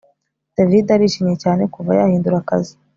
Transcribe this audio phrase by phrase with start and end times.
[0.55, 2.73] David arishimye cyane kuva yahindura akazi